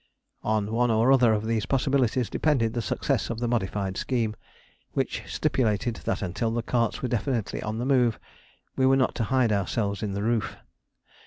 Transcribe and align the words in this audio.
On 0.43 0.71
one 0.71 0.89
or 0.89 1.11
other 1.11 1.31
of 1.31 1.45
these 1.45 1.67
possibilities 1.67 2.27
depended 2.27 2.73
the 2.73 2.81
success 2.81 3.29
of 3.29 3.37
the 3.39 3.47
modified 3.47 3.97
scheme, 3.97 4.35
which 4.93 5.21
stipulated 5.27 5.97
that 6.05 6.23
until 6.23 6.49
the 6.49 6.63
carts 6.63 7.03
were 7.03 7.07
definitely 7.07 7.61
on 7.61 7.77
the 7.77 7.85
move 7.85 8.19
we 8.75 8.87
were 8.87 8.97
not 8.97 9.13
to 9.13 9.25
hide 9.25 9.51
ourselves 9.51 10.01
in 10.01 10.13
the 10.13 10.23
roof. 10.23 10.57